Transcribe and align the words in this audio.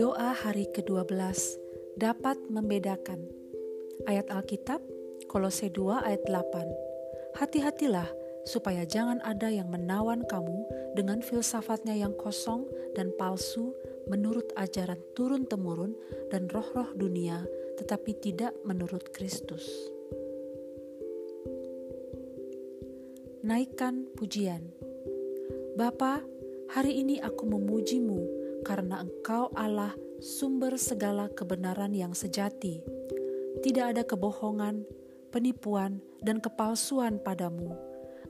Doa 0.00 0.32
hari 0.32 0.64
ke-12 0.72 1.12
dapat 2.00 2.40
membedakan. 2.48 3.28
Ayat 4.08 4.32
Alkitab 4.32 4.80
Kolose 5.28 5.68
2 5.68 6.08
ayat 6.08 6.24
8. 6.24 7.36
Hati-hatilah 7.36 8.08
supaya 8.48 8.88
jangan 8.88 9.20
ada 9.20 9.52
yang 9.52 9.68
menawan 9.68 10.24
kamu 10.24 10.64
dengan 10.96 11.20
filsafatnya 11.20 11.92
yang 12.00 12.16
kosong 12.16 12.64
dan 12.96 13.12
palsu 13.20 13.76
menurut 14.08 14.48
ajaran 14.56 15.04
turun-temurun 15.12 15.92
dan 16.32 16.48
roh-roh 16.48 16.96
dunia 16.96 17.44
tetapi 17.76 18.16
tidak 18.16 18.56
menurut 18.64 19.12
Kristus. 19.12 19.68
Naikkan 23.44 24.08
pujian. 24.16 24.79
Bapa, 25.78 26.22
hari 26.74 26.98
ini 26.98 27.22
aku 27.22 27.46
memujimu 27.46 28.18
karena 28.66 29.06
engkau 29.06 29.50
Allah 29.54 29.94
sumber 30.18 30.74
segala 30.74 31.30
kebenaran 31.30 31.94
yang 31.94 32.10
sejati. 32.10 32.82
Tidak 33.62 33.94
ada 33.94 34.02
kebohongan, 34.02 34.82
penipuan, 35.30 36.02
dan 36.22 36.42
kepalsuan 36.42 37.22
padamu. 37.22 37.74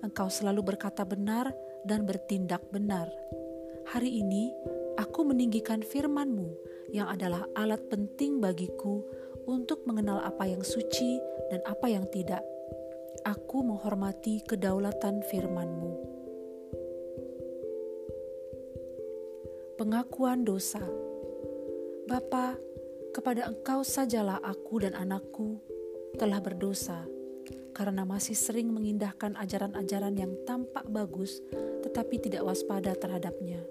Engkau 0.05 0.29
selalu 0.29 0.75
berkata 0.75 1.05
benar 1.09 1.53
dan 1.89 2.05
bertindak 2.05 2.65
benar. 2.69 3.09
Hari 3.89 4.20
ini 4.20 4.53
aku 5.01 5.25
meninggikan 5.25 5.81
firman-Mu 5.81 6.48
yang 6.93 7.09
adalah 7.09 7.48
alat 7.57 7.81
penting 7.89 8.41
bagiku 8.41 9.01
untuk 9.48 9.84
mengenal 9.89 10.20
apa 10.20 10.45
yang 10.45 10.61
suci 10.61 11.20
dan 11.48 11.65
apa 11.65 11.89
yang 11.89 12.05
tidak. 12.12 12.45
Aku 13.27 13.61
menghormati 13.61 14.41
kedaulatan 14.48 15.20
firman-Mu. 15.29 16.00
Pengakuan 19.80 20.45
dosa 20.45 20.84
Bapa, 22.05 22.53
kepada 23.17 23.48
Engkau 23.48 23.81
sajalah 23.81 24.36
aku 24.45 24.84
dan 24.84 24.92
anakku 24.92 25.56
telah 26.20 26.36
berdosa 26.36 27.09
karena 27.73 28.05
masih 28.05 28.36
sering 28.36 28.69
mengindahkan 28.77 29.41
ajaran-ajaran 29.41 30.20
yang 30.20 30.36
tampak 30.45 30.84
bagus 30.92 31.41
tetapi 31.81 32.20
tidak 32.20 32.45
waspada 32.45 32.92
terhadapnya. 32.92 33.64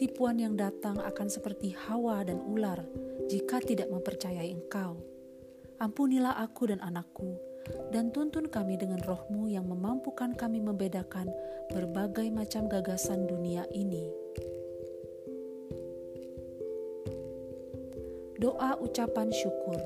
Tipuan 0.00 0.40
yang 0.40 0.56
datang 0.56 0.96
akan 0.96 1.28
seperti 1.28 1.76
hawa 1.76 2.24
dan 2.24 2.40
ular 2.40 2.80
jika 3.28 3.60
tidak 3.60 3.92
mempercayai 3.92 4.48
engkau. 4.48 5.04
Ampunilah 5.84 6.40
aku 6.40 6.72
dan 6.72 6.80
anakku, 6.80 7.36
dan 7.92 8.08
tuntun 8.08 8.48
kami 8.48 8.80
dengan 8.80 9.04
rohmu 9.04 9.52
yang 9.52 9.68
memampukan 9.68 10.32
kami 10.32 10.64
membedakan 10.64 11.28
berbagai 11.68 12.32
macam 12.32 12.72
gagasan 12.72 13.28
dunia 13.28 13.68
ini. 13.76 14.19
Doa 18.40 18.72
ucapan 18.80 19.28
syukur 19.28 19.76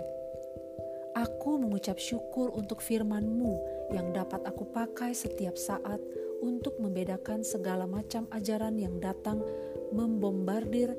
Aku 1.18 1.58
mengucap 1.58 1.98
syukur 1.98 2.54
untuk 2.54 2.78
firman-Mu 2.78 3.58
yang 3.90 4.14
dapat 4.14 4.46
aku 4.46 4.70
pakai 4.70 5.10
setiap 5.10 5.58
saat 5.58 5.98
untuk 6.38 6.78
membedakan 6.78 7.42
segala 7.42 7.82
macam 7.90 8.30
ajaran 8.30 8.78
yang 8.78 9.02
datang 9.02 9.42
membombardir 9.90 10.94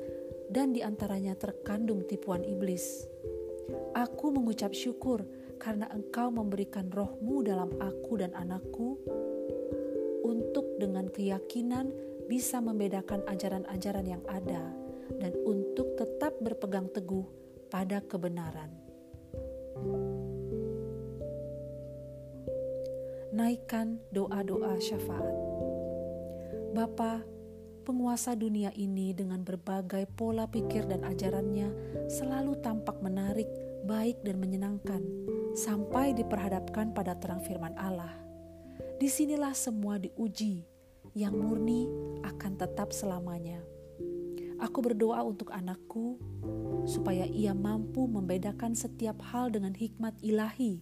dan 0.52 0.76
di 0.76 0.84
antaranya 0.84 1.32
terkandung 1.32 2.04
tipuan 2.04 2.44
iblis. 2.44 3.08
Aku 3.96 4.36
mengucap 4.36 4.76
syukur 4.76 5.24
karena 5.56 5.88
engkau 5.96 6.28
memberikan 6.28 6.92
rohmu 6.92 7.40
dalam 7.40 7.72
aku 7.80 8.20
dan 8.20 8.36
anakku 8.36 9.00
untuk 10.28 10.76
dengan 10.76 11.08
keyakinan 11.08 11.88
bisa 12.28 12.60
membedakan 12.60 13.24
ajaran-ajaran 13.24 14.04
yang 14.04 14.20
ada 14.28 14.76
dan 15.16 15.32
untuk 15.48 15.96
tetap 15.96 16.36
berpegang 16.42 16.92
teguh 16.92 17.45
pada 17.70 18.02
kebenaran. 18.04 18.86
naikkan 23.36 24.00
doa-doa 24.16 24.80
syafaat. 24.80 25.36
Bapa, 26.72 27.20
penguasa 27.84 28.32
dunia 28.32 28.72
ini 28.72 29.12
dengan 29.12 29.44
berbagai 29.44 30.08
pola 30.16 30.48
pikir 30.48 30.88
dan 30.88 31.04
ajarannya 31.04 31.68
selalu 32.08 32.56
tampak 32.64 32.96
menarik, 33.04 33.48
baik 33.84 34.24
dan 34.24 34.40
menyenangkan 34.40 35.04
sampai 35.52 36.16
diperhadapkan 36.16 36.96
pada 36.96 37.12
terang 37.20 37.44
firman 37.44 37.76
Allah. 37.76 38.16
Di 38.96 39.08
sinilah 39.12 39.52
semua 39.52 40.00
diuji, 40.00 40.64
yang 41.12 41.36
murni 41.36 41.84
akan 42.24 42.56
tetap 42.56 42.88
selamanya. 42.96 43.60
Aku 44.56 44.80
berdoa 44.80 45.20
untuk 45.20 45.52
anakku 45.52 46.16
supaya 46.88 47.28
ia 47.28 47.52
mampu 47.52 48.08
membedakan 48.08 48.72
setiap 48.72 49.20
hal 49.32 49.52
dengan 49.52 49.76
hikmat 49.76 50.16
ilahi. 50.24 50.80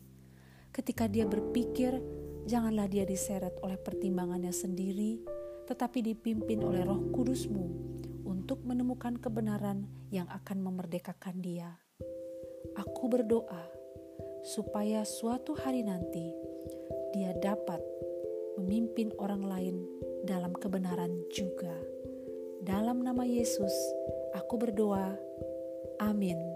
Ketika 0.70 1.10
dia 1.10 1.26
berpikir 1.26 1.98
janganlah 2.44 2.86
dia 2.86 3.08
diseret 3.08 3.56
oleh 3.64 3.80
pertimbangannya 3.80 4.52
sendiri, 4.52 5.18
tetapi 5.64 6.04
dipimpin 6.04 6.60
oleh 6.60 6.84
roh 6.84 7.00
kudusmu 7.10 7.66
untuk 8.28 8.60
menemukan 8.62 9.16
kebenaran 9.16 9.88
yang 10.12 10.28
akan 10.28 10.60
memerdekakan 10.60 11.40
dia. 11.40 11.80
Aku 12.76 13.08
berdoa 13.08 13.64
supaya 14.44 15.08
suatu 15.08 15.56
hari 15.56 15.80
nanti 15.80 16.28
dia 17.16 17.32
dapat 17.40 17.80
memimpin 18.60 19.10
orang 19.16 19.42
lain 19.46 19.76
dalam 20.28 20.52
kebenaran 20.52 21.24
juga. 21.32 21.93
Dalam 22.64 23.04
nama 23.04 23.28
Yesus, 23.28 23.76
aku 24.32 24.56
berdoa. 24.56 25.20
Amin. 26.00 26.53